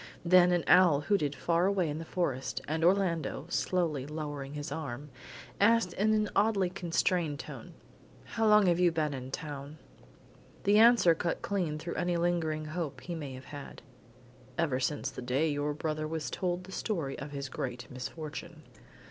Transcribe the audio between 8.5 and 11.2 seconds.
have you been in town?" The answer